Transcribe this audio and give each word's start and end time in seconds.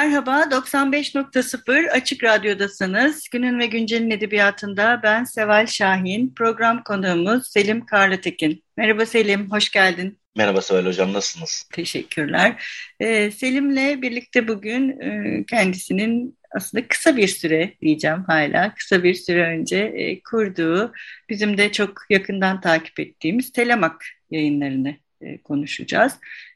Merhaba, 0.00 0.42
95.0 0.50 1.90
Açık 1.90 2.24
Radyo'dasınız. 2.24 3.28
Günün 3.32 3.58
ve 3.58 3.66
Güncel'in 3.66 4.10
edebiyatında 4.10 5.00
ben 5.02 5.24
Seval 5.24 5.66
Şahin. 5.66 6.34
Program 6.36 6.82
konuğumuz 6.82 7.46
Selim 7.46 7.86
Karlıtekin. 7.86 8.64
Merhaba 8.76 9.06
Selim, 9.06 9.50
hoş 9.50 9.70
geldin. 9.70 10.18
Merhaba 10.36 10.62
Seval 10.62 10.86
Hocam, 10.86 11.12
nasılsınız? 11.12 11.68
Teşekkürler. 11.72 12.64
Ee, 13.00 13.30
Selim'le 13.30 14.02
birlikte 14.02 14.48
bugün 14.48 15.00
e, 15.00 15.44
kendisinin 15.50 16.38
aslında 16.56 16.88
kısa 16.88 17.16
bir 17.16 17.28
süre 17.28 17.74
diyeceğim 17.80 18.24
hala, 18.26 18.74
kısa 18.74 19.02
bir 19.02 19.14
süre 19.14 19.42
önce 19.42 19.76
e, 19.76 20.22
kurduğu, 20.22 20.92
bizim 21.28 21.58
de 21.58 21.72
çok 21.72 22.02
yakından 22.10 22.60
takip 22.60 23.00
ettiğimiz 23.00 23.52
Telemak 23.52 24.04
yayınlarını 24.30 24.96
e, 25.20 25.38
konuşacağız. 25.42 26.12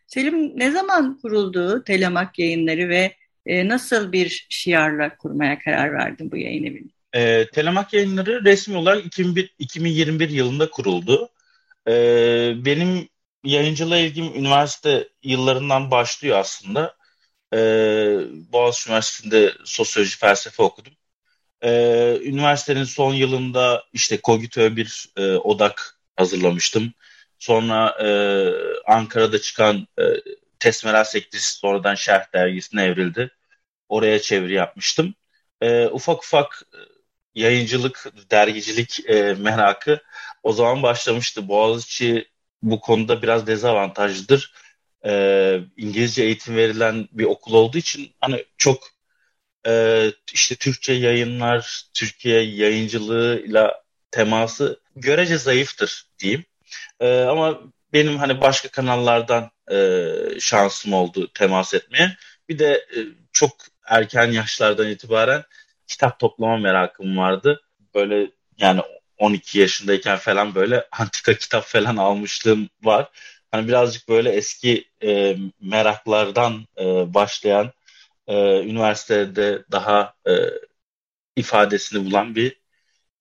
Selim 0.07 0.59
ne 0.59 0.71
zaman 0.71 1.19
kuruldu 1.23 1.85
Telemak 1.85 2.39
yayınları 2.39 2.89
ve 2.89 3.13
e, 3.47 3.69
nasıl 3.69 4.13
bir 4.13 4.47
şiarla 4.49 5.17
kurmaya 5.17 5.59
karar 5.59 5.93
verdin 5.93 6.31
bu 6.31 6.37
yayın 6.37 6.65
evini? 6.65 6.91
E, 7.13 7.47
Telemak 7.51 7.93
yayınları 7.93 8.45
resmi 8.45 8.77
olarak 8.77 9.07
2001, 9.07 9.55
2021 9.59 10.29
yılında 10.31 10.71
kuruldu. 10.71 11.29
E, 11.89 11.93
benim 12.65 13.09
yayıncılığa 13.45 13.99
ilgim 13.99 14.25
üniversite 14.25 15.09
yıllarından 15.23 15.91
başlıyor 15.91 16.39
aslında. 16.39 16.97
E, 17.55 17.59
Boğaziçi 18.53 18.89
Üniversitesi'nde 18.89 19.53
sosyoloji 19.65 20.19
felsefe 20.19 20.63
okudum. 20.63 20.93
E, 21.63 21.71
üniversitenin 22.23 22.85
son 22.85 23.15
yılında 23.15 23.85
işte 23.93 24.21
Kogito'ya 24.21 24.77
bir 24.77 25.09
e, 25.17 25.33
odak 25.33 25.99
hazırlamıştım. 26.17 26.93
Sonra 27.39 27.97
e, 28.03 28.09
Ankara'da 28.93 29.41
çıkan 29.41 29.87
e, 29.99 30.03
Tesmeral 30.65 31.05
Sektisi 31.05 31.53
sonradan 31.53 31.95
Şerh 31.95 32.33
dergisine 32.35 32.85
evrildi. 32.85 33.31
Oraya 33.89 34.21
çeviri 34.21 34.53
yapmıştım. 34.53 35.15
E, 35.61 35.87
ufak 35.87 36.25
ufak 36.25 36.63
e, 36.75 36.79
yayıncılık, 37.35 38.07
dergicilik 38.31 39.11
e, 39.11 39.35
merakı 39.35 40.01
o 40.43 40.53
zaman 40.53 40.83
başlamıştı. 40.83 41.49
Boğaziçi 41.49 42.29
bu 42.63 42.81
konuda 42.81 43.23
biraz 43.23 43.47
dezavantajlıdır. 43.47 44.55
E, 45.07 45.61
İngilizce 45.77 46.23
eğitim 46.23 46.57
verilen 46.57 47.09
bir 47.13 47.25
okul 47.25 47.55
olduğu 47.55 47.79
için 47.79 48.15
hani 48.21 48.45
çok 48.59 48.85
e, 49.67 50.07
işte 50.33 50.55
Türkçe 50.55 50.93
yayınlar, 50.93 51.83
Türkiye 51.95 52.43
yayıncılığıyla 52.43 53.83
teması 54.11 54.81
görece 54.97 55.39
zayıftır 55.39 56.07
diyeyim. 56.19 56.45
E, 57.01 57.21
ama 57.21 57.61
benim 57.95 58.17
hani 58.19 58.41
başka 58.41 58.69
kanallardan 58.69 59.51
e, 59.71 60.07
şansım 60.41 60.93
oldu 60.93 61.31
temas 61.35 61.75
etmeye. 61.75 62.17
Bir 62.49 62.59
de 62.59 62.73
e, 62.73 62.99
çok 63.33 63.53
erken 63.87 64.33
yaşlardan 64.33 64.89
itibaren 64.89 65.45
kitap 65.87 66.19
toplama 66.19 66.57
merakım 66.57 67.17
vardı. 67.19 67.63
Böyle 67.95 68.31
yani 68.59 68.81
12 69.19 69.59
yaşındayken 69.59 70.17
falan 70.17 70.55
böyle 70.55 70.89
antika 70.93 71.35
kitap 71.35 71.65
falan 71.65 71.97
almışlığım 71.97 72.69
var. 72.83 73.11
Hani 73.51 73.69
birazcık 73.69 74.09
böyle 74.09 74.31
eski 74.31 74.89
e, 75.03 75.37
meraklardan 75.61 76.67
e, 76.79 77.15
başlayan 77.15 77.73
e, 78.27 78.61
üniversitede 78.61 79.65
daha 79.73 80.15
e, 80.29 80.33
ifadesini 81.37 82.07
bulan 82.07 82.35
bir 82.37 82.61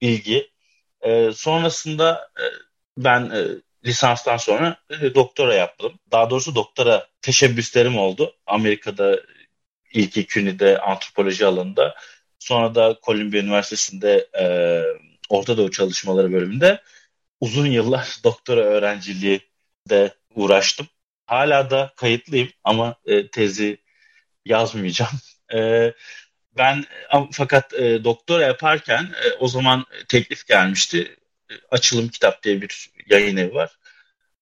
ilgi. 0.02 0.52
E, 1.02 1.32
sonrasında 1.34 2.32
e, 2.40 2.46
ben 2.98 3.30
e, 3.30 3.42
lisanstan 3.86 4.38
sonra 4.38 4.78
e, 4.90 5.16
doktora 5.16 5.54
yaptım. 5.54 5.94
Daha 6.12 6.30
doğrusu 6.30 6.56
doktora 6.56 7.08
teşebbüslerim 7.22 7.98
oldu. 7.98 8.36
Amerika'da 8.48 9.20
ilk 9.94 10.18
iki 10.18 10.40
ünide 10.40 10.80
antropoloji 10.80 11.46
alanında. 11.46 11.96
Sonra 12.40 12.76
da 12.76 13.00
Columbia 13.04 13.40
Üniversitesi'nde 13.40 14.28
e, 14.40 14.46
Orta 15.30 15.58
Doğu 15.58 15.72
Çalışmaları 15.72 16.34
bölümünde 16.34 16.82
uzun 17.40 17.66
yıllar 17.66 18.18
doktora 18.24 18.62
öğrenciliği 18.62 19.42
de 19.90 20.14
uğraştım. 20.36 20.88
Hala 21.26 21.70
da 21.70 21.94
kayıtlıyım 21.96 22.50
ama 22.64 22.96
e, 23.06 23.28
tezi 23.28 23.78
yazmayacağım. 24.46 25.12
E, 25.54 25.94
ben 26.58 26.86
fakat 27.32 27.74
e, 27.74 28.04
doktora 28.04 28.44
yaparken 28.44 29.04
e, 29.04 29.34
o 29.40 29.48
zaman 29.48 29.86
teklif 30.08 30.48
gelmişti. 30.48 31.16
Açılım 31.72 32.08
Kitap 32.08 32.44
diye 32.44 32.62
bir 32.62 32.90
yayın 33.10 33.38
evi 33.38 33.54
var. 33.54 33.78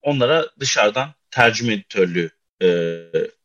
Onlara 0.01 0.45
dışarıdan 0.59 1.13
tercüme 1.31 1.73
editörlüğü 1.73 2.29
e, 2.63 2.97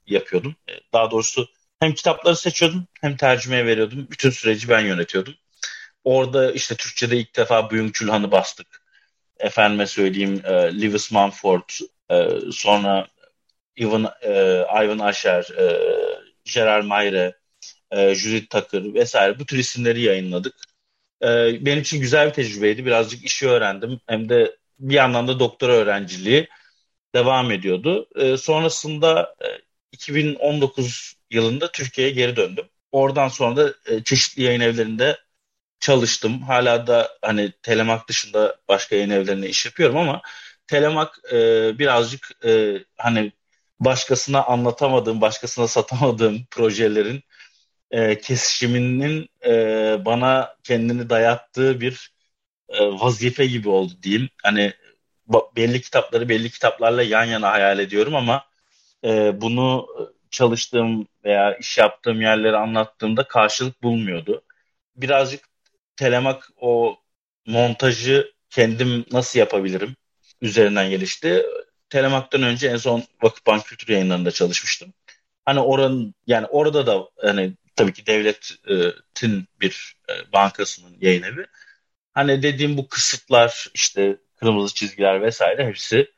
yapıyordum. 0.06 0.56
E, 0.68 0.72
daha 0.92 1.10
doğrusu 1.10 1.48
hem 1.80 1.94
kitapları 1.94 2.36
seçiyordum 2.36 2.86
hem 3.00 3.16
tercümeye 3.16 3.66
veriyordum. 3.66 4.06
Bütün 4.10 4.30
süreci 4.30 4.68
ben 4.68 4.80
yönetiyordum. 4.80 5.34
Orada 6.04 6.52
işte 6.52 6.74
Türkçe'de 6.74 7.16
ilk 7.16 7.36
defa 7.36 7.70
Byung 7.70 7.94
Chul 7.94 8.08
Han'ı 8.08 8.30
bastık. 8.30 8.82
Efendime 9.38 9.86
söyleyeyim 9.86 10.42
e, 10.44 10.52
Lewis 10.52 11.10
Mumford, 11.10 11.70
e, 12.10 12.28
sonra 12.52 13.08
Ivan, 13.80 14.12
e, 14.22 14.32
Ivan 14.84 14.98
Asher, 14.98 15.44
e, 15.58 15.78
Gerard 16.44 16.84
Mayre, 16.84 17.34
e, 17.90 18.14
Judith 18.14 18.50
Tucker 18.50 18.94
vesaire 18.94 19.38
bu 19.38 19.46
tür 19.46 19.58
isimleri 19.58 20.00
yayınladık. 20.02 20.54
E, 21.22 21.26
benim 21.66 21.80
için 21.80 22.00
güzel 22.00 22.28
bir 22.28 22.32
tecrübeydi. 22.32 22.86
Birazcık 22.86 23.24
işi 23.24 23.48
öğrendim. 23.48 24.00
Hem 24.06 24.28
de 24.28 24.56
bir 24.78 24.94
yandan 24.94 25.28
da 25.28 25.38
doktora 25.40 25.72
öğrenciliği 25.72 26.48
devam 27.14 27.50
ediyordu. 27.50 28.08
E, 28.16 28.36
sonrasında 28.36 29.34
e, 29.44 29.46
2019 29.92 31.14
yılında 31.30 31.72
Türkiye'ye 31.72 32.14
geri 32.14 32.36
döndüm. 32.36 32.66
Oradan 32.92 33.28
sonra 33.28 33.56
da 33.56 33.74
e, 33.86 34.04
çeşitli 34.04 34.42
yayın 34.42 34.60
evlerinde 34.60 35.18
çalıştım. 35.80 36.42
Hala 36.42 36.86
da 36.86 37.18
hani 37.22 37.52
Telemak 37.62 38.08
dışında 38.08 38.56
başka 38.68 38.96
yayın 38.96 39.10
evlerinde 39.10 39.48
iş 39.48 39.66
yapıyorum 39.66 39.96
ama 39.96 40.22
Telemak 40.66 41.18
e, 41.32 41.36
birazcık 41.78 42.30
e, 42.46 42.78
hani 42.98 43.32
başkasına 43.80 44.44
anlatamadığım, 44.44 45.20
başkasına 45.20 45.68
satamadığım 45.68 46.46
projelerin 46.50 47.22
e, 47.96 48.18
kesişiminin 48.18 49.28
e, 49.46 49.52
bana 50.04 50.56
kendini 50.64 51.10
dayattığı 51.10 51.80
bir 51.80 52.12
e, 52.68 52.86
vazife 52.86 53.46
gibi 53.46 53.68
oldu 53.68 53.92
diyeyim. 54.02 54.28
Hani 54.42 54.72
belli 55.56 55.80
kitapları 55.80 56.28
belli 56.28 56.50
kitaplarla 56.50 57.02
yan 57.02 57.24
yana 57.24 57.52
hayal 57.52 57.78
ediyorum 57.78 58.14
ama 58.14 58.44
e, 59.04 59.40
bunu 59.40 59.86
çalıştığım 60.30 61.06
veya 61.24 61.56
iş 61.56 61.78
yaptığım 61.78 62.20
yerleri 62.20 62.56
anlattığımda 62.56 63.28
karşılık 63.28 63.82
bulmuyordu. 63.82 64.42
Birazcık 64.96 65.44
telemak 65.96 66.50
o 66.60 66.96
montajı 67.46 68.32
kendim 68.50 69.04
nasıl 69.12 69.38
yapabilirim 69.38 69.96
üzerinden 70.40 70.90
gelişti. 70.90 71.46
Telemak'tan 71.90 72.42
önce 72.42 72.68
en 72.68 72.76
son 72.76 73.02
Vakıfbank 73.22 73.64
Kültür 73.64 73.92
Yayınları'nda 73.92 74.30
çalışmıştım. 74.30 74.92
Hani 75.44 75.60
oranın 75.60 76.14
yani 76.26 76.46
orada 76.46 76.86
da 76.86 77.08
hani 77.22 77.52
tabii 77.76 77.92
ki 77.92 78.06
devletin 78.06 79.48
bir 79.60 79.96
e, 80.10 80.32
bankasının 80.32 80.96
yayın 81.00 81.22
evi. 81.22 81.46
Hani 82.14 82.42
dediğim 82.42 82.76
bu 82.76 82.88
kısıtlar 82.88 83.70
işte 83.74 84.16
kırmızı 84.36 84.74
çizgiler 84.74 85.22
vesaire 85.22 85.66
hepsi 85.66 86.10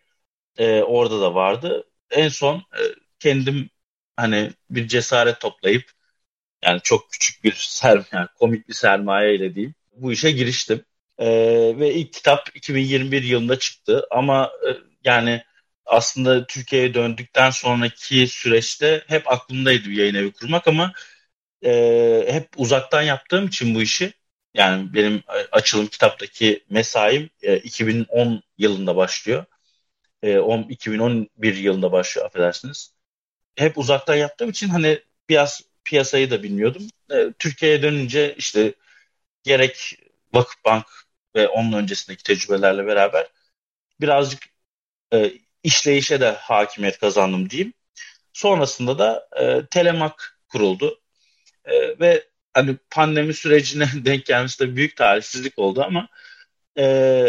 e, 0.59 0.83
orada 0.83 1.21
da 1.21 1.35
vardı. 1.35 1.85
En 2.11 2.29
son 2.29 2.57
e, 2.59 2.83
kendim 3.21 3.71
hani 4.17 4.53
bir 4.71 4.89
cesaret 4.89 5.41
toplayıp 5.41 5.93
yani 6.65 6.81
çok 6.85 7.13
küçük 7.13 7.45
bir 7.45 7.53
ser, 7.53 8.03
yani 8.13 8.29
komik 8.39 8.69
bir 8.69 8.75
sermaye 8.75 9.35
ile 9.35 9.55
diyeyim 9.55 9.75
bu 9.93 10.13
işe 10.13 10.31
giriştim. 10.31 10.85
E, 11.19 11.29
ve 11.79 11.95
ilk 11.95 12.13
kitap 12.13 12.49
2021 12.57 13.23
yılında 13.23 13.59
çıktı 13.59 14.07
ama 14.11 14.51
e, 14.69 14.71
yani 15.05 15.43
aslında 15.87 16.47
Türkiye'ye 16.47 16.95
döndükten 16.95 17.51
sonraki 17.51 18.29
süreçte 18.29 19.05
hep 19.07 19.33
aklımdaydı 19.33 19.89
bir 19.89 19.97
yayın 19.97 20.15
evi 20.15 20.33
kurmak 20.33 20.69
ama 20.69 20.93
e, 21.65 22.27
hep 22.31 22.49
uzaktan 22.57 23.03
yaptığım 23.03 23.47
için 23.47 23.75
bu 23.75 23.83
işi 23.83 24.13
Yani 24.55 24.95
benim 24.95 25.23
açılım 25.53 25.87
kitaptaki 25.87 26.65
mesaim 26.71 27.31
e, 27.43 27.57
2010 27.57 28.43
yılında 28.59 28.97
başlıyor. 28.97 29.45
E, 30.23 30.39
10, 30.39 30.63
2011 30.63 31.57
yılında 31.57 31.93
başlıyor 31.93 32.27
affedersiniz. 32.27 32.95
Hep 33.57 33.79
uzaktan 33.79 34.15
yaptığım 34.17 34.51
için 34.51 34.69
hani 34.69 35.03
biraz 35.29 35.63
piyasayı 35.85 36.31
da 36.31 36.43
bilmiyordum. 36.43 36.83
E, 37.11 37.33
Türkiye'ye 37.39 37.83
dönünce 37.83 38.35
işte 38.39 38.75
gerek 39.43 39.97
Vakıfbank 40.35 40.87
ve 41.37 41.49
onun 41.49 41.73
öncesindeki 41.73 42.23
tecrübelerle 42.23 42.87
beraber 42.87 43.29
birazcık 44.01 44.43
e, 45.13 45.33
işleyişe 45.63 46.21
de 46.21 46.31
hakimiyet 46.33 46.99
kazandım 46.99 47.51
diyeyim. 47.51 47.75
Sonrasında 48.33 48.99
da 48.99 49.29
e, 49.41 49.67
Telemak 49.67 50.41
kuruldu. 50.49 51.01
E, 51.69 52.01
ve 52.01 52.25
hani 52.55 52.77
pandemi 52.91 53.35
sürecine 53.35 53.87
denk 54.05 54.27
gelmesi 54.27 54.61
de 54.61 54.77
büyük 54.77 54.97
talihsizlik 54.97 55.59
oldu 55.59 55.83
ama 55.87 56.09
e, 56.79 57.25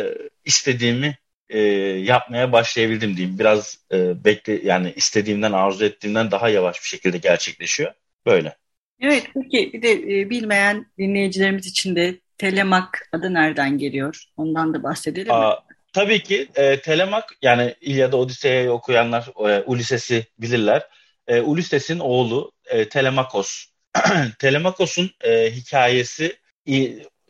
istediğimi 0.45 1.17
e, 1.49 1.59
yapmaya 1.59 2.51
başlayabildim 2.51 3.17
diyeyim. 3.17 3.39
Biraz 3.39 3.77
e, 3.91 4.23
bekle 4.25 4.59
yani 4.63 4.93
istediğimden 4.95 5.51
arzu 5.51 5.85
ettiğimden 5.85 6.31
daha 6.31 6.49
yavaş 6.49 6.81
bir 6.81 6.87
şekilde 6.87 7.17
gerçekleşiyor. 7.17 7.93
Böyle. 8.25 8.55
Evet 9.01 9.27
peki 9.33 9.73
bir 9.73 9.81
de 9.81 9.91
e, 9.91 10.29
bilmeyen 10.29 10.85
dinleyicilerimiz 10.97 11.67
için 11.67 11.95
de 11.95 12.19
Telemak 12.37 13.09
adı 13.11 13.33
nereden 13.33 13.77
geliyor? 13.77 14.23
Ondan 14.37 14.73
da 14.73 14.83
bahsedelim 14.83 15.31
Aa, 15.33 15.49
mi? 15.49 15.55
Tabii 15.93 16.23
ki 16.23 16.47
e, 16.55 16.81
Telemak 16.81 17.35
yani 17.41 17.75
İlyada 17.81 18.17
Odise'yi 18.17 18.69
okuyanlar 18.69 19.49
e, 19.49 19.63
Ulises'i 19.63 20.25
bilirler. 20.39 20.87
E, 21.27 21.41
Ulises'in 21.41 21.99
oğlu 21.99 22.51
e, 22.65 22.89
Telemakos. 22.89 23.65
Telemakos'un 24.39 25.11
e, 25.21 25.51
hikayesi 25.51 26.37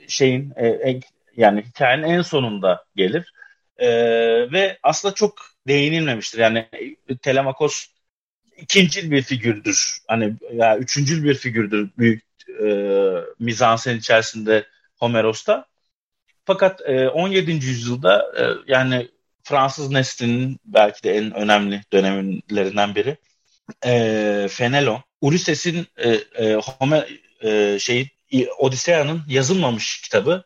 şeyin 0.07 0.53
e, 0.57 0.99
yani 1.37 1.61
hikayenin 1.61 2.03
en 2.03 2.21
sonunda 2.21 2.85
gelir. 2.95 3.33
E, 3.77 3.89
ve 4.51 4.77
aslında 4.83 5.15
çok 5.15 5.39
değinilmemiştir. 5.67 6.39
Yani 6.39 6.69
Telemakos 7.21 7.85
ikincil 8.57 9.11
bir 9.11 9.21
figürdür. 9.21 9.97
Hani 10.07 10.33
ya 10.53 10.77
üçüncül 10.77 11.23
bir 11.23 11.35
figürdür 11.35 11.89
büyük 11.97 12.23
e, 12.63 12.67
mizansen 13.39 13.97
içerisinde 13.97 14.65
Homeros'ta. 14.95 15.65
Fakat 16.45 16.81
e, 16.85 17.09
17. 17.09 17.51
yüzyılda 17.51 18.31
e, 18.37 18.43
yani 18.71 19.09
Fransız 19.43 19.91
neslinin 19.91 20.59
belki 20.65 21.03
de 21.03 21.17
en 21.17 21.33
önemli 21.33 21.81
dönemlerinden 21.93 22.95
biri 22.95 23.17
e, 23.85 24.47
Fenelon, 24.51 25.03
Ulysses'in 25.21 25.87
e, 25.97 26.09
e, 26.13 26.55
Homer 26.55 27.07
e, 27.43 27.79
şey 27.79 28.09
Odisea'nın 28.57 29.23
yazılmamış 29.27 30.01
kitabı 30.01 30.43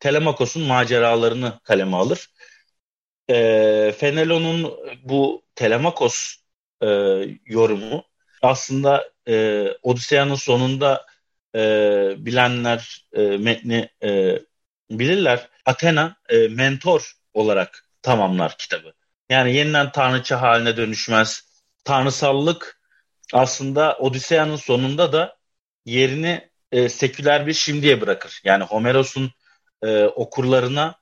Telemakos'un 0.00 0.62
maceralarını 0.62 1.60
kaleme 1.64 1.96
alır. 1.96 2.28
E, 3.30 3.94
Fenelon'un 3.98 4.72
bu 5.02 5.42
Telemakos 5.54 6.36
e, 6.82 6.86
yorumu 7.46 8.04
aslında 8.42 9.10
e, 9.28 9.66
Odisea'nın 9.82 10.34
sonunda 10.34 11.06
e, 11.54 11.60
bilenler 12.18 13.06
e, 13.12 13.20
metni 13.22 13.88
e, 14.02 14.38
bilirler. 14.90 15.48
Athena 15.66 16.16
e, 16.28 16.48
mentor 16.48 17.12
olarak 17.34 17.88
tamamlar 18.02 18.58
kitabı. 18.58 18.92
Yani 19.30 19.56
yeniden 19.56 19.92
tanrıça 19.92 20.42
haline 20.42 20.76
dönüşmez. 20.76 21.42
Tanrısallık 21.84 22.81
aslında 23.32 23.96
Odisea'nın 23.98 24.56
sonunda 24.56 25.12
da 25.12 25.36
yerini 25.84 26.50
e, 26.72 26.88
seküler 26.88 27.46
bir 27.46 27.52
şimdiye 27.52 28.00
bırakır. 28.00 28.40
Yani 28.44 28.64
Homeros'un 28.64 29.30
e, 29.82 30.04
okurlarına 30.04 30.94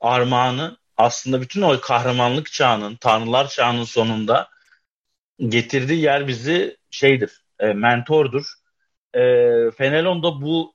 armağanı 0.00 0.76
aslında 0.96 1.40
bütün 1.40 1.62
o 1.62 1.80
kahramanlık 1.80 2.52
çağının, 2.52 2.96
tanrılar 2.96 3.48
çağının 3.48 3.84
sonunda 3.84 4.48
getirdiği 5.38 6.02
yer 6.02 6.28
bizi 6.28 6.76
şeydir, 6.90 7.44
e, 7.60 7.66
mentordur. 7.72 8.46
E, 9.14 9.20
Fenelon 9.70 10.22
da 10.22 10.42
bu 10.42 10.74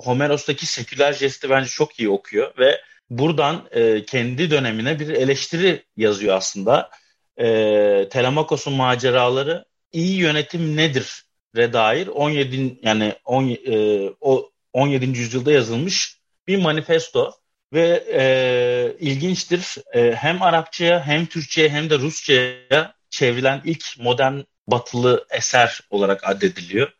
Homeros'taki 0.00 0.66
seküler 0.66 1.12
jesti 1.12 1.50
bence 1.50 1.68
çok 1.68 2.00
iyi 2.00 2.08
okuyor 2.08 2.58
ve 2.58 2.80
buradan 3.10 3.68
e, 3.70 4.04
kendi 4.04 4.50
dönemine 4.50 4.98
bir 5.00 5.08
eleştiri 5.08 5.84
yazıyor 5.96 6.36
aslında. 6.36 6.90
E, 7.36 8.08
Telemakos'un 8.10 8.72
maceraları 8.72 9.64
iyi 9.92 10.16
yönetim 10.16 10.76
nedir 10.76 11.24
re 11.56 11.72
dair 11.72 12.06
17 12.06 12.78
yani 12.82 13.14
10, 13.24 13.48
e, 13.48 14.10
o 14.20 14.50
17. 14.72 15.18
yüzyılda 15.18 15.52
yazılmış 15.52 16.18
bir 16.46 16.56
manifesto 16.56 17.32
ve 17.72 18.04
e, 18.12 18.96
ilginçtir 19.00 19.76
e, 19.94 20.12
hem 20.12 20.42
Arapçaya 20.42 21.06
hem 21.06 21.26
Türkçe'ye 21.26 21.68
hem 21.68 21.90
de 21.90 21.98
Rusça'ya 21.98 22.94
çevrilen 23.10 23.62
ilk 23.64 23.84
modern 23.98 24.40
batılı 24.66 25.26
eser 25.30 25.80
olarak 25.90 26.28
addediliyor. 26.28 26.92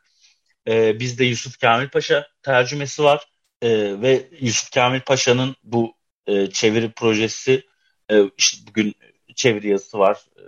E, 0.68 1.00
bizde 1.00 1.24
Yusuf 1.24 1.58
Kamil 1.60 1.88
Paşa 1.88 2.26
tercümesi 2.42 3.04
var 3.04 3.24
e, 3.62 3.68
ve 4.02 4.28
Yusuf 4.40 4.70
Kamil 4.70 5.00
Paşa'nın 5.00 5.56
bu 5.64 5.96
e, 6.26 6.46
çeviri 6.46 6.90
projesi 6.90 7.62
e, 8.10 8.22
işte 8.38 8.66
bugün 8.66 8.94
çeviri 9.34 9.68
yazısı 9.68 9.98
var 9.98 10.18
e, 10.36 10.42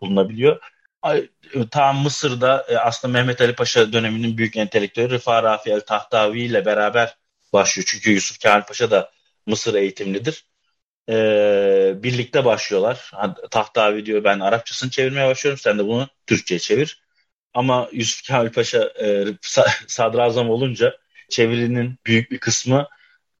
bulunabiliyor. 0.00 0.60
Ta 1.70 1.92
Mısır'da 1.92 2.66
e, 2.68 2.76
aslında 2.76 3.12
Mehmet 3.12 3.40
Ali 3.40 3.54
Paşa 3.54 3.92
döneminin 3.92 4.38
büyük 4.38 4.56
entelektüeli 4.56 5.10
Rıfa 5.10 5.42
Rafi 5.42 5.70
El 5.70 5.80
Tahtavi 5.80 6.42
ile 6.42 6.64
beraber 6.66 7.16
başlıyor. 7.52 7.86
Çünkü 7.90 8.10
Yusuf 8.10 8.38
Kamil 8.38 8.64
Paşa 8.64 8.90
da 8.90 9.10
Mısır 9.46 9.74
eğitimlidir. 9.74 10.44
Ee, 11.08 11.94
birlikte 11.96 12.44
başlıyorlar. 12.44 13.12
Tahtavi 13.50 14.06
diyor 14.06 14.24
ben 14.24 14.40
Arapçasını 14.40 14.90
çevirmeye 14.90 15.28
başlıyorum. 15.28 15.58
Sen 15.58 15.78
de 15.78 15.84
bunu 15.86 16.08
Türkçe'ye 16.26 16.58
çevir. 16.58 17.02
Ama 17.54 17.88
Yusuf 17.92 18.22
Kemal 18.22 18.52
Paşa 18.52 18.84
e, 19.02 19.26
sadrazam 19.86 20.50
olunca 20.50 20.96
çevirinin 21.28 21.98
büyük 22.06 22.30
bir 22.30 22.38
kısmı 22.38 22.88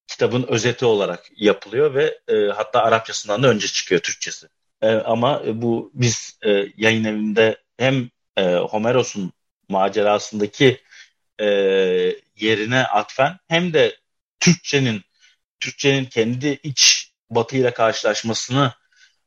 kitabın 0.06 0.42
özeti 0.48 0.84
olarak 0.84 1.26
yapılıyor 1.36 1.94
ve 1.94 2.18
e, 2.28 2.46
hatta 2.46 2.82
Arapçasından 2.82 3.42
da 3.42 3.48
önce 3.48 3.66
çıkıyor 3.66 4.00
Türkçesi. 4.00 4.48
E, 4.82 4.88
ama 4.88 5.42
bu 5.54 5.90
biz 5.94 6.38
e, 6.46 6.66
yayın 6.76 7.04
evinde 7.04 7.56
hem 7.78 8.08
e, 8.36 8.54
Homeros'un 8.54 9.32
macerasındaki 9.68 10.80
e, 11.40 11.46
yerine 12.36 12.78
atfen 12.78 13.36
hem 13.48 13.72
de 13.72 13.96
Türkçenin 14.40 15.00
Türkçenin 15.60 16.04
kendi 16.04 16.58
iç 16.62 17.12
batıyla 17.30 17.74
karşılaşmasını 17.74 18.72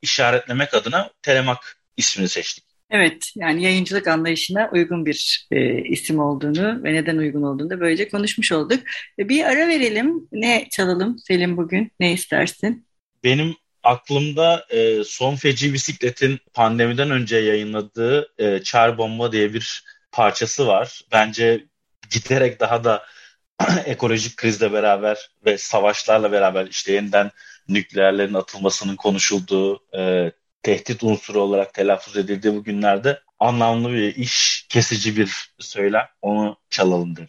işaretlemek 0.02 0.74
adına 0.74 1.10
Telemak 1.22 1.78
ismini 1.96 2.28
seçtik. 2.28 2.64
Evet, 2.90 3.32
yani 3.36 3.62
yayıncılık 3.62 4.08
anlayışına 4.08 4.70
uygun 4.72 5.06
bir 5.06 5.48
e, 5.50 5.82
isim 5.82 6.18
olduğunu 6.18 6.84
ve 6.84 6.94
neden 6.94 7.16
uygun 7.16 7.42
olduğunu 7.42 7.70
da 7.70 7.80
böylece 7.80 8.08
konuşmuş 8.08 8.52
olduk. 8.52 8.80
E, 9.18 9.28
bir 9.28 9.44
ara 9.44 9.68
verelim. 9.68 10.28
Ne 10.32 10.68
çalalım 10.70 11.18
Selim 11.18 11.56
bugün? 11.56 11.92
Ne 12.00 12.12
istersin? 12.12 12.86
Benim 13.24 13.56
aklımda 13.84 14.66
e, 14.70 15.04
Son 15.04 15.36
Feci 15.36 15.72
Bisiklet'in 15.72 16.40
pandemiden 16.52 17.10
önce 17.10 17.36
yayınladığı 17.36 18.32
e, 18.38 18.62
Çar 18.62 18.98
Bomba 18.98 19.32
diye 19.32 19.54
bir 19.54 19.84
parçası 20.12 20.66
var. 20.66 21.00
Bence 21.12 21.64
giderek 22.10 22.60
daha 22.60 22.84
da 22.84 23.06
ekolojik 23.86 24.36
krizle 24.36 24.72
beraber 24.72 25.30
ve 25.46 25.58
savaşlarla 25.58 26.32
beraber 26.32 26.66
işte 26.66 26.92
yeniden 26.92 27.30
nükleerlerin 27.68 28.34
atılmasının 28.34 28.96
konuşulduğu, 28.96 29.96
e, 29.98 30.32
tehdit 30.62 31.02
unsuru 31.02 31.40
olarak 31.40 31.74
telaffuz 31.74 32.16
edildiği 32.16 32.54
bu 32.54 32.64
günlerde 32.64 33.20
anlamlı 33.38 33.92
bir 33.92 34.14
iş, 34.16 34.66
kesici 34.68 35.16
bir 35.16 35.54
söylem. 35.58 36.06
Onu 36.22 36.56
çalalım 36.70 37.16
derim. 37.16 37.28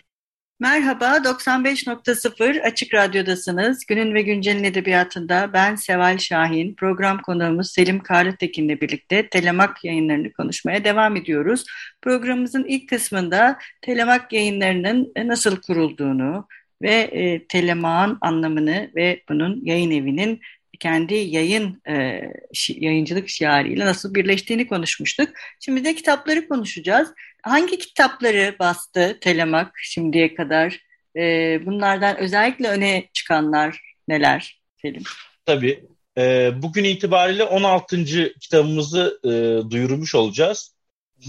Merhaba, 0.59 1.23
95.0 1.23 2.61
Açık 2.61 2.93
Radyo'dasınız. 2.93 3.85
Günün 3.85 4.13
ve 4.13 4.21
Güncel'in 4.21 4.63
edebiyatında 4.63 5.49
ben 5.53 5.75
Seval 5.75 6.17
Şahin, 6.17 6.75
program 6.75 7.21
konuğumuz 7.21 7.71
Selim 7.71 7.99
Karlıtekin'le 7.99 8.81
birlikte 8.81 9.29
Telemak 9.29 9.85
yayınlarını 9.85 10.33
konuşmaya 10.33 10.83
devam 10.83 11.15
ediyoruz. 11.15 11.65
Programımızın 12.01 12.63
ilk 12.63 12.89
kısmında 12.89 13.57
Telemak 13.81 14.33
yayınlarının 14.33 15.13
nasıl 15.25 15.61
kurulduğunu 15.61 16.47
ve 16.81 16.93
e, 16.93 17.47
Telemak'ın 17.47 18.17
anlamını 18.21 18.91
ve 18.95 19.23
bunun 19.29 19.61
yayın 19.65 19.91
evinin 19.91 20.41
kendi 20.79 21.13
yayın 21.13 21.81
e, 21.87 22.21
yayıncılık 22.69 23.29
şiarıyla 23.29 23.85
nasıl 23.85 24.15
birleştiğini 24.15 24.67
konuşmuştuk. 24.67 25.29
Şimdi 25.59 25.85
de 25.85 25.95
kitapları 25.95 26.47
konuşacağız. 26.47 27.13
Hangi 27.45 27.77
kitapları 27.77 28.55
bastı 28.59 29.17
Telemak 29.21 29.73
şimdiye 29.81 30.35
kadar? 30.35 30.79
E, 31.15 31.21
bunlardan 31.65 32.17
özellikle 32.17 32.67
öne 32.67 33.09
çıkanlar 33.13 33.81
neler 34.07 34.61
Selim? 34.81 35.03
Tabii. 35.45 35.85
E, 36.17 36.51
bugün 36.55 36.83
itibariyle 36.83 37.43
16. 37.43 38.05
kitabımızı 38.41 39.19
e, 39.23 39.29
duyurmuş 39.71 40.15
olacağız. 40.15 40.75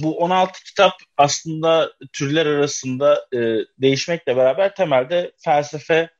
Bu 0.02 0.18
16 0.18 0.64
kitap 0.64 0.92
aslında 1.16 1.92
türler 2.12 2.46
arasında 2.46 3.26
e, 3.32 3.38
değişmekle 3.78 4.36
beraber 4.36 4.74
temelde 4.74 5.32
felsefe, 5.44 6.10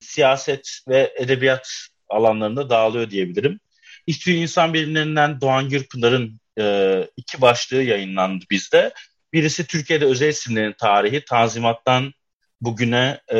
siyaset 0.00 0.78
ve 0.88 1.14
edebiyat 1.16 1.68
alanlarında 2.08 2.70
dağılıyor 2.70 3.10
diyebilirim. 3.10 3.60
İTÜ 4.06 4.32
İnsan 4.32 4.74
Bilimlerinden 4.74 5.40
Doğan 5.40 5.68
Gürpınar'ın 5.68 6.40
e, 6.58 7.06
iki 7.16 7.40
başlığı 7.40 7.82
yayınlandı 7.82 8.44
bizde. 8.50 8.92
Birisi 9.34 9.66
Türkiye'de 9.66 10.04
özel 10.04 10.28
isimlerin 10.28 10.72
tarihi, 10.72 11.24
Tanzimat'tan 11.24 12.12
bugüne 12.60 13.20
e, 13.32 13.38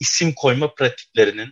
isim 0.00 0.32
koyma 0.34 0.74
pratiklerinin 0.74 1.50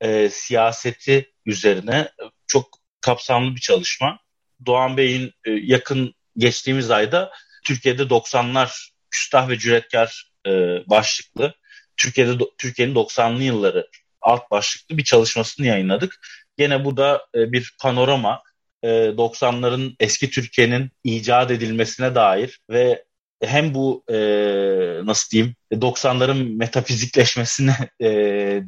e, 0.00 0.28
siyaseti 0.28 1.32
üzerine 1.46 2.10
çok 2.46 2.78
kapsamlı 3.00 3.54
bir 3.54 3.60
çalışma. 3.60 4.18
Doğan 4.66 4.96
Bey'in 4.96 5.32
e, 5.44 5.50
yakın 5.50 6.14
geçtiğimiz 6.36 6.90
ayda 6.90 7.32
Türkiye'de 7.64 8.02
90'lar 8.02 8.90
küstah 9.10 9.48
ve 9.48 9.58
cüretkar 9.58 10.32
e, 10.46 10.50
başlıklı 10.86 11.54
Türkiye'de 11.96 12.44
Türkiye'nin 12.58 12.94
90'lı 12.94 13.42
yılları 13.42 13.88
alt 14.20 14.50
başlıklı 14.50 14.98
bir 14.98 15.04
çalışmasını 15.04 15.66
yayınladık. 15.66 16.20
Gene 16.58 16.84
bu 16.84 16.96
da 16.96 17.26
e, 17.34 17.52
bir 17.52 17.74
panorama 17.80 18.42
e, 18.82 18.88
90'ların 18.88 19.96
eski 20.00 20.30
Türkiye'nin 20.30 20.90
icat 21.04 21.50
edilmesine 21.50 22.14
dair 22.14 22.60
ve 22.70 23.04
hem 23.42 23.74
bu 23.74 24.04
e, 24.08 24.16
nasıl 25.06 25.30
diyeyim 25.30 25.54
90'ların 25.72 26.56
metafizikleşmesine 26.56 27.76
e, 28.00 28.08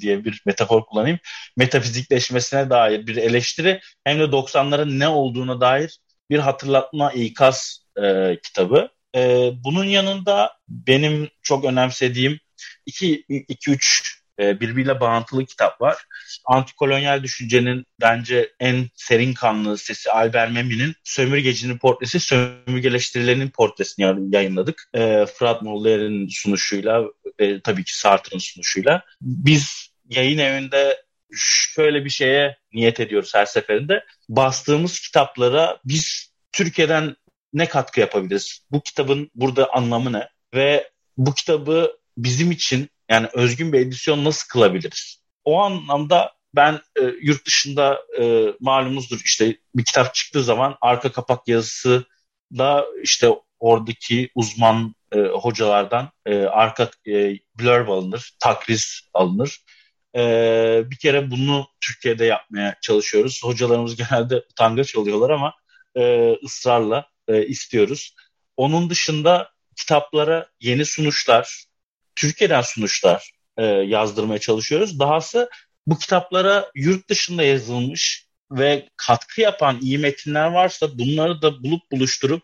diye 0.01 0.25
bir 0.25 0.43
metafor 0.47 0.87
kullanayım. 0.87 1.19
Metafizikleşmesine 1.57 2.71
dair 2.71 3.07
bir 3.07 3.17
eleştiri 3.17 3.81
hem 4.05 4.19
de 4.19 4.23
90'ların 4.23 4.99
ne 4.99 5.09
olduğuna 5.09 5.61
dair 5.61 5.99
bir 6.31 6.39
hatırlatma 6.39 7.13
ikaz 7.13 7.85
e, 8.03 8.37
kitabı. 8.43 8.89
E, 9.17 9.51
bunun 9.65 9.85
yanında 9.85 10.53
benim 10.69 11.29
çok 11.43 11.65
önemsediğim 11.65 12.41
iki, 12.87 13.25
iki 13.29 13.71
üç 13.71 14.14
e, 14.41 14.61
birbiriyle 14.61 15.01
bağıntılı 15.01 15.47
kitap 15.47 15.81
var. 15.81 15.97
Antikolonyal 16.45 17.23
düşüncenin 17.23 17.87
bence 18.01 18.53
en 18.61 18.89
serin 18.95 19.35
kanlı 19.35 19.79
sesi 19.79 20.11
Albert 20.11 20.53
Memmi'nin 20.53 20.95
Sömürgecinin 21.05 21.79
portresi, 21.79 22.21
sömürgeleştirilenin 22.21 23.51
portresini 23.51 24.35
yayınladık. 24.35 24.89
E, 24.95 25.27
Fırat 25.27 25.63
Moller'in 25.63 26.29
sunuşuyla 26.29 27.05
ve 27.41 27.61
tabii 27.61 27.85
ki 27.85 27.99
Sartre'ın 27.99 28.39
sunuşuyla. 28.39 29.03
Biz 29.21 29.91
yayın 30.11 30.39
evinde 30.39 31.05
şöyle 31.37 32.05
bir 32.05 32.11
şeye 32.11 32.57
niyet 32.73 33.01
ediyoruz 33.01 33.35
her 33.35 33.47
seferinde. 33.47 34.05
Bastığımız 34.29 35.01
kitaplara 35.01 35.79
biz 35.85 36.33
Türkiye'den 36.53 37.17
ne 37.53 37.69
katkı 37.69 38.01
yapabiliriz? 38.01 38.67
Bu 38.71 38.81
kitabın 38.81 39.31
burada 39.35 39.73
anlamı 39.73 40.13
ne? 40.13 40.29
Ve 40.55 40.91
bu 41.17 41.35
kitabı 41.35 41.97
bizim 42.19 42.51
için 42.51 42.89
yani 43.11 43.29
özgün 43.33 43.73
bir 43.73 43.81
edisyon 43.81 44.25
nasıl 44.25 44.49
kılabiliriz? 44.49 45.23
O 45.45 45.61
anlamda 45.63 46.33
ben 46.57 46.81
e, 47.01 47.03
yurt 47.21 47.47
dışında 47.47 48.01
e, 48.21 48.47
malumuzdur 48.61 49.21
işte 49.25 49.57
bir 49.75 49.85
kitap 49.85 50.15
çıktığı 50.15 50.45
zaman 50.45 50.77
arka 50.81 51.13
kapak 51.13 51.49
yazısı 51.49 52.05
da 52.59 52.85
işte 53.03 53.29
oradaki 53.61 54.31
uzman 54.35 54.95
e, 55.13 55.19
hocalardan 55.19 56.11
e, 56.27 56.37
arka 56.37 56.91
e, 57.07 57.39
blurb 57.59 57.89
alınır, 57.89 58.35
takriz 58.39 59.01
alınır. 59.15 59.61
E, 60.17 60.83
bir 60.87 60.97
kere 60.97 61.31
bunu 61.31 61.67
Türkiye'de 61.81 62.25
yapmaya 62.25 62.77
çalışıyoruz. 62.83 63.45
Hocalarımız 63.45 63.97
genelde 64.11 64.37
utangaç 64.37 64.97
oluyorlar 64.97 65.31
ama 65.31 65.55
e, 65.97 66.33
ısrarla 66.45 67.09
e, 67.29 67.47
istiyoruz. 67.47 68.15
Onun 68.57 68.91
dışında 68.91 69.51
kitaplara 69.77 70.47
yeni 70.61 70.85
sunuşlar, 70.85 71.65
Türkiye'den 72.17 72.61
sunuşlar 72.61 73.31
e, 73.57 73.65
yazdırmaya 73.65 74.39
çalışıyoruz. 74.39 74.99
Dahası 74.99 75.51
bu 75.87 75.99
kitaplara 75.99 76.71
yurt 76.75 77.09
dışında 77.09 77.43
yazılmış 77.43 78.27
ve 78.51 78.89
katkı 78.97 79.41
yapan 79.41 79.79
iyi 79.83 79.99
metinler 79.99 80.47
varsa 80.47 80.99
bunları 80.99 81.43
da 81.43 81.63
bulup 81.63 81.93
buluşturup 81.93 82.43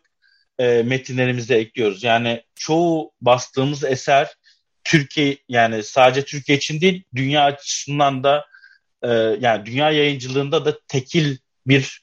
e, 0.59 0.83
metinlerimize 0.83 1.55
ekliyoruz. 1.55 2.05
Yani 2.05 2.43
çoğu 2.55 3.13
bastığımız 3.21 3.85
eser 3.85 4.29
Türkiye 4.85 5.37
yani 5.49 5.83
sadece 5.83 6.25
Türkiye 6.25 6.59
için 6.59 6.81
değil 6.81 7.05
dünya 7.15 7.45
açısından 7.45 8.25
da 8.25 8.47
e, 9.03 9.09
yani 9.41 9.67
dünya 9.67 9.91
yayıncılığında 9.91 10.65
da 10.65 10.79
tekil 10.89 11.37
bir 11.67 12.01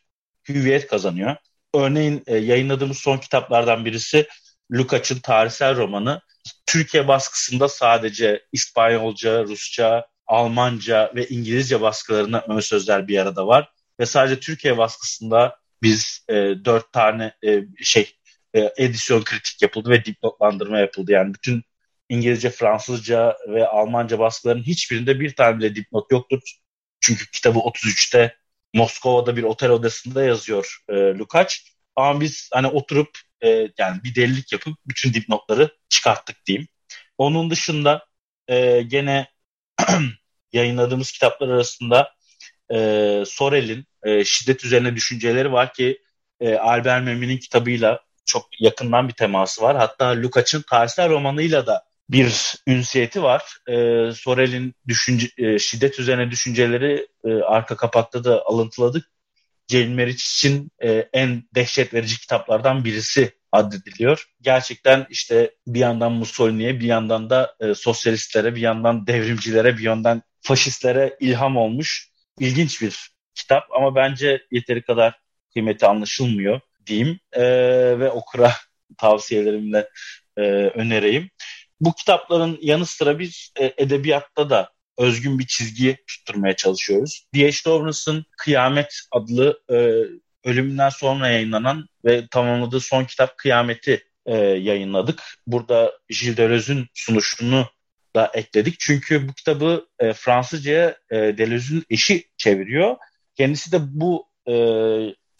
hüviyet 0.50 0.88
kazanıyor. 0.88 1.36
Örneğin 1.74 2.24
e, 2.28 2.38
yayınladığımız 2.38 2.98
son 2.98 3.18
kitaplardan 3.18 3.86
birisi 3.86 4.28
Lukács'ın 4.72 5.20
tarihsel 5.20 5.76
romanı. 5.76 6.22
Türkiye 6.68 7.08
baskısında 7.08 7.68
sadece 7.70 8.46
İspanyolca, 8.52 9.44
Rusça, 9.44 10.08
Almanca 10.28 11.12
ve 11.16 11.28
İngilizce 11.28 11.82
baskılarına 11.82 12.46
ön 12.50 12.60
sözler 12.60 13.08
bir 13.08 13.18
arada 13.18 13.48
var. 13.48 13.72
Ve 14.00 14.06
sadece 14.06 14.40
Türkiye 14.40 14.78
baskısında 14.78 15.60
biz 15.84 16.26
e, 16.30 16.34
dört 16.66 16.94
tane 16.94 17.34
e, 17.46 17.64
şey 17.84 18.16
e, 18.54 18.74
edisyon 18.78 19.24
kritik 19.24 19.62
yapıldı 19.62 19.90
ve 19.90 20.06
dipnotlandırma 20.06 20.80
yapıldı. 20.80 21.12
Yani 21.12 21.34
bütün 21.34 21.64
İngilizce, 22.10 22.50
Fransızca 22.50 23.38
ve 23.50 23.68
Almanca 23.68 24.20
baskıların 24.20 24.64
hiçbirinde 24.64 25.20
bir 25.20 25.36
tane 25.36 25.60
bile 25.60 25.76
dipnot 25.76 26.12
yoktur. 26.12 26.40
Çünkü 27.00 27.32
kitabı 27.32 27.60
33'te 27.60 28.36
Moskova'da 28.74 29.36
bir 29.36 29.44
otel 29.44 29.70
odasında 29.70 30.24
yazıyor 30.24 30.78
e, 30.90 30.94
Lukács. 30.94 31.58
Ama 31.98 32.22
biz 32.22 32.50
hani 32.54 32.68
oturup 32.68 33.10
e, 33.42 33.50
yani 33.78 34.04
bir 34.04 34.16
delilik 34.16 34.52
yapıp 34.52 34.78
bütün 34.86 35.14
dipnotları 35.14 35.70
çıkarttık 35.90 36.46
diyeyim. 36.46 36.68
Onun 37.18 37.50
dışında 37.50 38.06
e, 38.48 38.82
gene 38.82 39.28
yayınladığımız 40.54 41.12
kitaplar 41.12 41.48
arasında 41.48 42.14
e, 42.74 42.78
Sorel'in 43.28 43.86
e, 44.04 44.24
şiddet 44.24 44.64
üzerine 44.64 44.96
düşünceleri 44.96 45.52
var 45.52 45.74
ki 45.74 46.02
e, 46.40 46.56
Albert 46.56 47.04
Memmi'nin 47.04 47.38
kitabıyla 47.38 48.00
çok 48.26 48.48
yakından 48.60 49.08
bir 49.08 49.14
teması 49.14 49.62
var. 49.62 49.78
Hatta 49.78 50.22
Lukács'ın 50.22 50.62
tarihsel 50.62 51.10
romanıyla 51.10 51.68
da 51.68 51.84
bir 52.10 52.56
ünsiyeti 52.68 53.24
var. 53.24 53.58
E, 53.68 53.76
Sorel'in 54.12 54.76
düşünce, 54.88 55.28
e, 55.38 55.60
şiddet 55.60 56.00
üzerine 56.00 56.32
düşünceleri 56.32 57.08
e, 57.26 57.34
arka 57.34 57.76
kapakta 57.76 58.24
da 58.24 58.46
alıntıladık. 58.46 59.10
Jane 59.68 59.96
Meriç 59.96 60.26
için 60.26 60.72
e, 60.84 61.10
en 61.14 61.44
dehşet 61.56 61.94
verici 61.94 62.20
kitaplardan 62.20 62.86
birisi 62.86 63.32
addediliyor. 63.52 64.26
Gerçekten 64.42 65.08
işte 65.10 65.56
bir 65.68 65.80
yandan 65.80 66.12
Mussolini'ye, 66.12 66.80
bir 66.80 66.86
yandan 66.86 67.30
da 67.30 67.56
e, 67.60 67.74
sosyalistlere, 67.74 68.56
bir 68.56 68.62
yandan 68.62 69.08
devrimcilere, 69.08 69.78
bir 69.78 69.84
yandan 69.84 70.22
faşistlere 70.42 71.18
ilham 71.20 71.58
olmuş 71.58 72.12
ilginç 72.40 72.82
bir 72.82 73.12
kitap 73.36 73.64
ama 73.72 73.96
bence 73.96 74.46
yeteri 74.52 74.82
kadar 74.82 75.20
kıymeti 75.54 75.86
anlaşılmıyor 75.86 76.60
diyeyim 76.86 77.20
e, 77.32 77.44
ve 78.00 78.10
okura 78.12 78.54
tavsiyelerimle 78.98 79.90
e, 80.38 80.42
önereyim. 80.52 81.30
Bu 81.82 81.94
kitapların 81.94 82.58
yanı 82.62 82.86
sıra 82.86 83.20
biz 83.20 83.52
e, 83.60 83.74
edebiyatta 83.78 84.50
da 84.50 84.70
özgün 84.98 85.40
bir 85.40 85.48
çizgi 85.48 85.98
tutturmaya 86.08 86.56
çalışıyoruz. 86.56 87.28
D.H. 87.36 87.70
Lawrence'ın 87.70 88.26
Kıyamet 88.38 89.00
adlı 89.12 89.62
e, 89.70 89.76
ölümünden 90.50 90.90
sonra 90.90 91.28
yayınlanan 91.28 91.88
ve 92.06 92.28
tamamladığı 92.32 92.80
son 92.80 93.04
kitap 93.04 93.38
Kıyamet'i 93.38 94.04
e, 94.26 94.36
yayınladık. 94.38 95.24
Burada 95.48 95.92
Gilles 96.10 96.38
Deleuze'ün 96.38 96.88
sunuşunu 96.94 97.68
da 98.16 98.32
ekledik. 98.34 98.80
Çünkü 98.80 99.28
bu 99.28 99.34
kitabı 99.34 99.88
e, 100.00 100.14
Fransızca'ya 100.14 100.98
e, 101.10 101.16
Deleuze'ün 101.16 101.86
eşi 101.90 102.28
çeviriyor. 102.38 102.96
Kendisi 103.36 103.72
de 103.72 103.78
bu 103.82 104.28
e, 104.50 104.54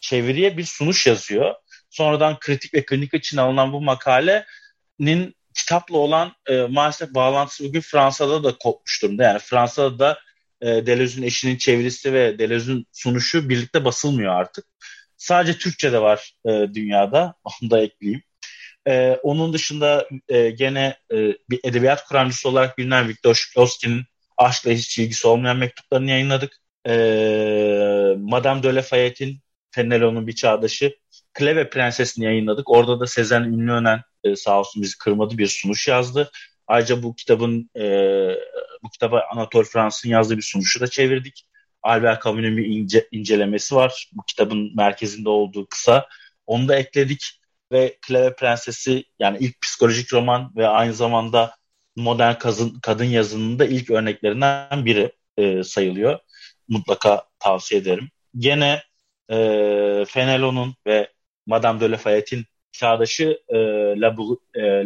çeviriye 0.00 0.56
bir 0.56 0.64
sunuş 0.64 1.06
yazıyor. 1.06 1.54
Sonradan 1.90 2.38
kritik 2.38 2.74
ve 2.74 2.84
klinik 2.84 3.14
için 3.14 3.36
alınan 3.36 3.72
bu 3.72 3.80
makalenin 3.80 5.34
kitapla 5.58 5.98
olan 5.98 6.32
e, 6.48 6.62
maalesef 6.62 7.14
bağlantısı 7.14 7.64
bugün 7.64 7.80
Fransa'da 7.80 8.44
da 8.44 8.58
kopmuş 8.58 9.02
durumda. 9.02 9.22
Yani 9.22 9.38
Fransa'da 9.38 9.98
da 9.98 10.18
e, 10.60 10.66
Deleuze'ün 10.86 11.22
eşinin 11.22 11.56
çevirisi 11.56 12.12
ve 12.12 12.38
Deleuze'ün 12.38 12.86
sunuşu 12.92 13.48
birlikte 13.48 13.84
basılmıyor 13.84 14.34
artık. 14.34 14.64
Sadece 15.16 15.58
Türkçe'de 15.58 16.02
var 16.02 16.34
e, 16.46 16.50
dünyada. 16.74 17.34
Onu 17.44 17.70
da 17.70 17.80
ekleyeyim. 17.80 18.22
E, 18.88 19.18
onun 19.22 19.52
dışında 19.52 20.08
e, 20.28 20.50
gene 20.50 20.96
e, 21.12 21.16
bir 21.50 21.60
edebiyat 21.64 22.04
kuramcısı 22.04 22.48
olarak 22.48 22.78
bilinen 22.78 23.08
Viktor 23.08 23.34
Shklovsky'nin 23.34 24.04
aşkla 24.36 24.70
hiç 24.70 24.98
ilgisi 24.98 25.28
olmayan 25.28 25.56
mektuplarını 25.56 26.10
yayınladık. 26.10 26.56
E, 26.88 26.94
Madame 28.18 28.62
de 28.62 28.74
Lafayette'in 28.74 29.40
Fenelon'un 29.70 30.26
bir 30.26 30.34
çağdaşı 30.34 30.96
Kleve 31.34 31.70
Prensesini 31.70 32.24
yayınladık. 32.24 32.70
Orada 32.70 33.00
da 33.00 33.06
Sezen 33.06 33.42
Ünlüönen 33.42 34.02
e, 34.32 34.36
sağ 34.36 34.58
olsun 34.60 34.82
bizi 34.82 34.98
kırmadı 34.98 35.38
bir 35.38 35.46
sunuş 35.46 35.88
yazdı. 35.88 36.30
Ayrıca 36.66 37.02
bu 37.02 37.14
kitabın 37.14 37.70
e, 37.76 37.82
bu 38.82 38.90
kitaba 38.90 39.22
Anatol 39.32 39.64
Fransız'ın 39.64 40.10
yazdığı 40.10 40.36
bir 40.36 40.42
sunuşu 40.42 40.80
da 40.80 40.86
çevirdik. 40.86 41.48
Albert 41.82 42.24
Camus'un 42.24 42.56
bir 42.56 42.66
ince, 42.66 43.08
incelemesi 43.12 43.74
var. 43.74 44.10
Bu 44.12 44.22
kitabın 44.22 44.76
merkezinde 44.76 45.28
olduğu 45.28 45.66
kısa. 45.66 46.08
Onu 46.46 46.68
da 46.68 46.76
ekledik 46.76 47.40
ve 47.72 47.98
Kleve 48.02 48.34
Prensesi 48.34 49.04
yani 49.18 49.38
ilk 49.40 49.60
psikolojik 49.60 50.12
roman 50.12 50.52
ve 50.56 50.68
aynı 50.68 50.94
zamanda 50.94 51.56
modern 51.96 52.34
kadın, 52.34 52.78
kadın 52.82 53.04
yazının 53.04 53.58
da 53.58 53.64
ilk 53.64 53.90
örneklerinden 53.90 54.84
biri. 54.84 55.12
e, 55.38 55.64
sayılıyor. 55.64 56.18
Mutlaka 56.68 57.24
tavsiye 57.38 57.80
ederim. 57.80 58.10
Gene 58.38 58.82
e, 59.30 59.36
Fenelon'un 60.08 60.74
ve 60.86 61.12
Madame 61.46 61.80
de 61.80 61.90
Lafayette'in 61.90 62.46
çağdaşı 62.78 63.42
e, 63.48 63.56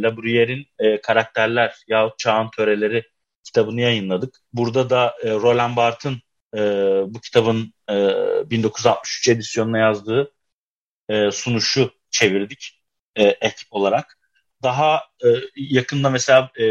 Labruyère'in 0.03 0.67
e, 0.79 1.01
Karakterler 1.01 1.75
yahut 1.89 2.19
Çağın 2.19 2.51
Töreleri 2.57 3.03
kitabını 3.45 3.81
yayınladık. 3.81 4.35
Burada 4.53 4.91
da 4.91 5.15
e, 5.23 5.31
Roland 5.31 5.77
Barthes'ın 5.77 6.23
e, 6.57 6.61
bu 7.15 7.21
kitabın 7.21 7.75
e, 7.91 7.95
1963 8.51 9.29
edisyonuna 9.29 9.79
yazdığı 9.79 10.33
e, 11.09 11.31
sunuşu 11.31 11.91
çevirdik 12.11 12.83
e, 13.17 13.25
ekip 13.25 13.69
olarak. 13.71 14.19
Daha 14.63 14.97
e, 15.25 15.29
yakında 15.57 16.11
mesela 16.11 16.51
e, 16.59 16.65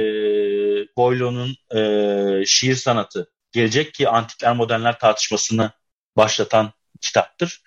Boileau'nun 0.97 1.55
e, 1.75 2.45
şiir 2.45 2.75
sanatı 2.75 3.31
gelecek 3.51 3.93
ki 3.93 4.09
antikler 4.09 4.55
modernler 4.55 4.99
tartışmasını 4.99 5.71
başlatan 6.17 6.71
kitaptır. 7.01 7.61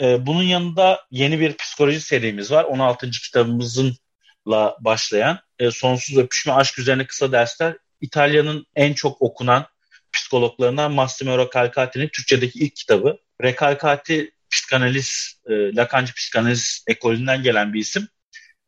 E, 0.00 0.26
bunun 0.26 0.42
yanında 0.42 1.00
yeni 1.10 1.40
bir 1.40 1.56
psikoloji 1.56 2.00
serimiz 2.00 2.50
var. 2.50 2.64
16. 2.64 3.10
kitabımızınla 3.10 4.76
başlayan 4.80 5.38
e, 5.58 5.70
Sonsuz 5.70 6.18
Öpüşme 6.18 6.52
Aşk 6.52 6.78
Üzerine 6.78 7.06
Kısa 7.06 7.32
Dersler 7.32 7.76
İtalya'nın 8.00 8.66
en 8.76 8.92
çok 8.92 9.22
okunan 9.22 9.66
psikologlarından 10.12 10.92
Massimo 10.92 11.38
Recalcati'nin 11.38 12.08
Türkçedeki 12.08 12.58
ilk 12.58 12.76
kitabı. 12.76 13.18
Recalcati 13.42 14.32
psikanaliz, 14.50 15.40
e, 15.46 15.52
Lacancı 15.52 16.14
psikanaliz 16.14 16.84
ekolünden 16.86 17.42
gelen 17.42 17.74
bir 17.74 17.80
isim 17.80 18.08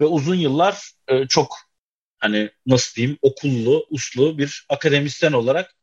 ve 0.00 0.04
uzun 0.04 0.34
yıllar 0.34 0.90
e, 1.08 1.26
çok 1.26 1.56
hani 2.18 2.50
nasıl 2.66 2.94
diyeyim 2.94 3.18
okullu, 3.22 3.86
uslu 3.90 4.38
bir 4.38 4.66
akademisyen 4.68 5.32
olarak 5.32 5.74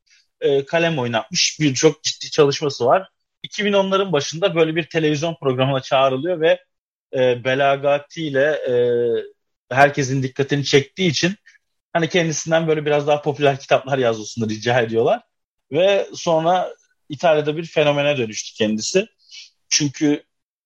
e, 0.42 0.66
kalem 0.66 1.00
oynatmış 1.00 1.58
birçok 1.60 2.04
ciddi 2.04 2.32
çalışması 2.32 2.86
var. 2.86 3.10
2010'ların 3.48 4.12
başında 4.12 4.56
böyle 4.56 4.76
bir 4.76 4.84
televizyon 4.84 5.36
programına 5.42 5.82
çağrılıyor 5.82 6.42
ve 6.42 6.64
e, 7.14 7.44
belagatiyle 7.44 8.46
e, 8.52 8.76
herkesin 9.76 10.24
dikkatini 10.24 10.66
çektiği 10.66 11.10
için 11.10 11.36
hani 11.94 12.10
kendisinden 12.10 12.68
böyle 12.68 12.86
biraz 12.86 13.08
daha 13.08 13.22
popüler 13.22 13.60
kitaplar 13.60 13.98
yazmasını 13.98 14.50
rica 14.50 14.82
ediyorlar. 14.82 15.22
Ve 15.72 16.08
sonra 16.14 16.76
İtalya'da 17.10 17.58
bir 17.58 17.66
fenomene 17.66 18.18
dönüştü 18.18 18.58
kendisi. 18.58 19.08
Çünkü 19.70 20.24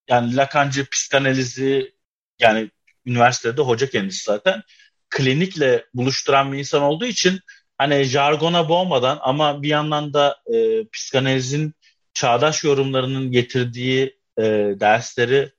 yani 0.10 0.36
Lacancı 0.36 0.90
psikanalizi 0.90 1.94
yani 2.40 2.72
üniversitede 3.06 3.62
hoca 3.62 3.90
kendisi 3.90 4.24
zaten 4.24 4.62
klinikle 5.10 5.86
buluşturan 5.94 6.54
bir 6.54 6.58
insan 6.58 6.82
olduğu 6.82 7.06
için 7.06 7.40
hani 7.78 8.04
jargona 8.04 8.70
boğmadan 8.70 9.20
ama 9.22 9.62
bir 9.62 9.68
yandan 9.68 10.14
da 10.14 10.38
e, 10.54 10.88
psikanalizin 10.94 11.74
çağdaş 12.16 12.64
yorumlarının 12.64 13.32
getirdiği 13.32 14.20
e, 14.38 14.44
dersleri 14.80 15.52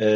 e, 0.00 0.06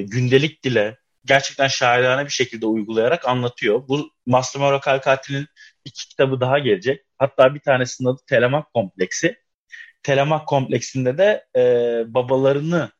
gündelik 0.00 0.64
dile 0.64 0.98
gerçekten 1.24 1.68
şairane 1.68 2.24
bir 2.24 2.30
şekilde 2.30 2.66
uygulayarak 2.66 3.28
anlatıyor. 3.28 3.88
Bu 3.88 4.10
Massimo 4.26 4.80
Calcati'nin 4.84 5.46
iki 5.84 6.08
kitabı 6.08 6.40
daha 6.40 6.58
gelecek. 6.58 7.04
Hatta 7.18 7.54
bir 7.54 7.60
tanesinin 7.60 8.08
adı 8.08 8.20
Telemak 8.26 8.74
Kompleksi. 8.74 9.36
Telemak 10.02 10.48
Kompleksinde 10.48 11.18
de 11.18 11.46
e, 11.56 11.62
babalarını 12.14 12.90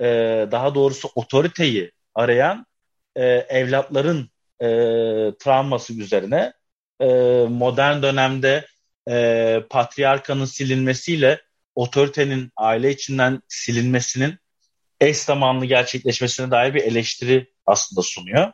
e, 0.00 0.06
daha 0.50 0.74
doğrusu 0.74 1.08
otoriteyi 1.14 1.92
arayan 2.14 2.66
e, 3.16 3.24
evlatların 3.26 4.30
e, 4.60 4.66
travması 5.38 5.92
üzerine 5.92 6.52
e, 7.00 7.06
modern 7.48 8.02
dönemde 8.02 8.66
e, 9.10 9.62
patriarkanın 9.70 10.44
silinmesiyle 10.44 11.40
otoritenin 11.78 12.50
aile 12.56 12.90
içinden 12.90 13.40
silinmesinin 13.48 14.38
eş 15.00 15.16
zamanlı 15.16 15.66
gerçekleşmesine 15.66 16.50
dair 16.50 16.74
bir 16.74 16.82
eleştiri 16.82 17.52
aslında 17.66 18.02
sunuyor. 18.02 18.52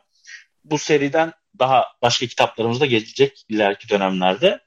Bu 0.63 0.77
seriden 0.77 1.33
daha 1.59 1.85
başka 2.01 2.25
kitaplarımız 2.25 2.81
da 2.81 2.85
gelecek 2.85 3.45
ileriki 3.49 3.89
dönemlerde. 3.89 4.59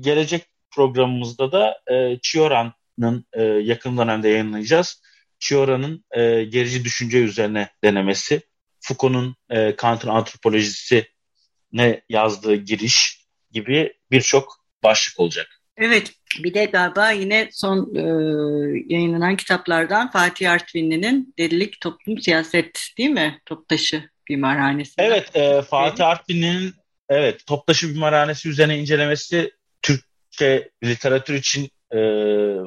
Gelecek 0.00 0.42
programımızda 0.70 1.52
da 1.52 1.80
e, 1.92 2.18
Chiora'nın 2.22 3.26
e, 3.32 3.42
yakın 3.42 3.98
dönemde 3.98 4.28
yayınlayacağız. 4.28 5.02
Chiora'nın 5.38 6.04
e, 6.10 6.44
gerici 6.44 6.84
düşünce 6.84 7.18
üzerine 7.18 7.68
denemesi, 7.84 8.40
Foucault'un 8.80 9.36
e, 9.50 9.76
Kant'ın 9.76 10.08
antropolojisi 10.08 11.06
ne 11.72 12.02
yazdığı 12.08 12.54
giriş 12.54 13.26
gibi 13.50 13.94
birçok 14.10 14.56
başlık 14.82 15.20
olacak. 15.20 15.62
Evet, 15.76 16.12
bir 16.44 16.54
de 16.54 16.64
galiba 16.64 17.10
yine 17.10 17.48
son 17.52 17.94
e, 17.94 18.00
yayınlanan 18.94 19.36
kitaplardan 19.36 20.10
Fatih 20.10 20.50
Artvinli'nin 20.50 21.34
Delilik 21.38 21.80
Toplum 21.80 22.18
Siyaset 22.18 22.80
değil 22.98 23.10
mi? 23.10 23.40
Toptaşı 23.46 24.10
Bimarhanesi. 24.28 24.94
Evet, 24.98 25.36
e, 25.36 25.62
Fatih 25.62 26.06
Artvinli'nin 26.06 26.74
evet 27.08 27.46
Toptaşı 27.46 27.94
Bimarhanesi 27.94 28.48
üzerine 28.48 28.78
incelemesi 28.78 29.52
Türkçe 29.82 30.70
literatür 30.84 31.34
için 31.34 31.70
e, 31.90 31.98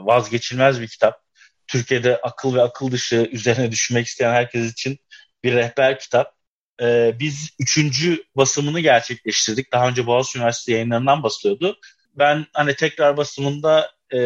vazgeçilmez 0.06 0.82
bir 0.82 0.88
kitap. 0.88 1.22
Türkiye'de 1.68 2.18
akıl 2.18 2.56
ve 2.56 2.62
akıl 2.62 2.92
dışı 2.92 3.30
üzerine 3.32 3.72
düşünmek 3.72 4.08
isteyen 4.08 4.34
herkes 4.34 4.72
için 4.72 4.98
bir 5.44 5.54
rehber 5.54 6.00
kitap. 6.00 6.34
E, 6.82 7.16
biz 7.20 7.50
üçüncü 7.60 8.24
basımını 8.36 8.80
gerçekleştirdik. 8.80 9.72
Daha 9.72 9.88
önce 9.88 10.06
Boğaziçi 10.06 10.38
Üniversitesi 10.38 10.72
yayınlarından 10.72 11.24
basılıyordu 11.24 11.80
ben 12.16 12.46
hani 12.54 12.76
tekrar 12.76 13.18
basımında 13.18 13.92
e, 14.14 14.20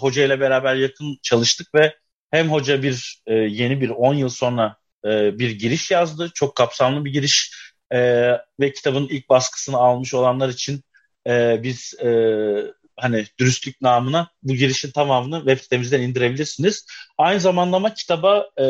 hoca 0.00 0.24
ile 0.24 0.40
beraber 0.40 0.74
yakın 0.74 1.18
çalıştık 1.22 1.74
ve 1.74 1.96
hem 2.30 2.50
hoca 2.52 2.82
bir 2.82 3.22
e, 3.26 3.34
yeni 3.34 3.80
bir 3.80 3.90
10 3.90 4.14
yıl 4.14 4.28
sonra 4.28 4.76
e, 5.04 5.38
bir 5.38 5.50
giriş 5.50 5.90
yazdı. 5.90 6.30
Çok 6.34 6.56
kapsamlı 6.56 7.04
bir 7.04 7.12
giriş 7.12 7.52
e, 7.90 7.98
ve 8.60 8.72
kitabın 8.72 9.08
ilk 9.08 9.28
baskısını 9.28 9.76
almış 9.76 10.14
olanlar 10.14 10.48
için 10.48 10.84
e, 11.26 11.62
biz 11.62 11.94
e, 12.04 12.08
hani 12.96 13.26
dürüstlük 13.38 13.80
namına 13.80 14.30
bu 14.42 14.54
girişin 14.54 14.90
tamamını 14.90 15.38
web 15.38 15.58
sitemizden 15.58 16.00
indirebilirsiniz. 16.00 16.86
Aynı 17.18 17.40
zamanda 17.40 17.76
ama 17.76 17.94
kitaba 17.94 18.50
e, 18.56 18.66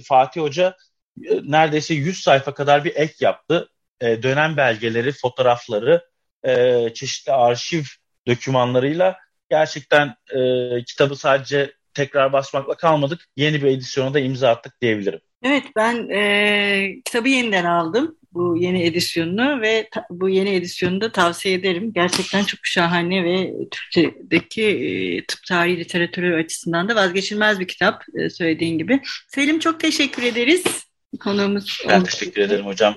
Fatih 0.00 0.40
Hoca 0.40 0.76
e, 1.24 1.40
neredeyse 1.42 1.94
100 1.94 2.22
sayfa 2.22 2.54
kadar 2.54 2.84
bir 2.84 2.96
ek 2.96 3.14
yaptı. 3.20 3.68
E, 4.00 4.22
dönem 4.22 4.56
belgeleri, 4.56 5.12
fotoğrafları 5.12 6.11
e, 6.44 6.88
çeşitli 6.94 7.32
arşiv 7.32 7.82
dokümanlarıyla 8.26 9.16
gerçekten 9.50 10.14
e, 10.34 10.40
kitabı 10.84 11.16
sadece 11.16 11.72
tekrar 11.94 12.32
basmakla 12.32 12.74
kalmadık. 12.74 13.20
Yeni 13.36 13.62
bir 13.62 13.68
edisyona 13.68 14.14
da 14.14 14.20
imza 14.20 14.50
attık 14.50 14.80
diyebilirim. 14.80 15.20
Evet 15.42 15.64
ben 15.76 16.08
e, 16.08 17.02
kitabı 17.04 17.28
yeniden 17.28 17.64
aldım 17.64 18.16
bu 18.32 18.56
yeni 18.56 18.82
edisyonunu 18.82 19.60
ve 19.60 19.88
ta, 19.92 20.06
bu 20.10 20.28
yeni 20.28 20.54
edisyonu 20.54 21.00
da 21.00 21.12
tavsiye 21.12 21.54
ederim. 21.54 21.92
Gerçekten 21.94 22.44
çok 22.44 22.60
şahane 22.62 23.24
ve 23.24 23.52
Türkçedeki 23.70 24.64
e, 24.64 25.26
tıp 25.26 25.40
tarihi 25.48 25.78
literatürü 25.78 26.44
açısından 26.44 26.88
da 26.88 26.94
vazgeçilmez 26.94 27.60
bir 27.60 27.68
kitap 27.68 28.04
e, 28.14 28.30
söylediğin 28.30 28.78
gibi. 28.78 29.00
Selim 29.28 29.58
çok 29.58 29.80
teşekkür 29.80 30.22
ederiz. 30.22 30.64
Konuğumuz 31.20 31.84
Ben 31.88 32.04
teşekkür 32.04 32.42
ederim 32.42 32.66
hocam. 32.66 32.94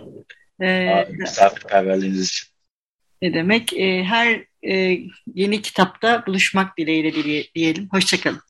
Ee, 0.61 1.07
misafirperverliğiniz 1.09 2.29
için. 2.29 2.54
Ne 3.21 3.33
demek? 3.33 3.73
E, 3.73 4.03
her 4.03 4.45
e, 4.67 4.99
yeni 5.35 5.61
kitapta 5.61 6.23
buluşmak 6.27 6.77
dileğiyle 6.77 7.13
diyelim. 7.55 7.87
Hoşçakalın. 7.91 8.41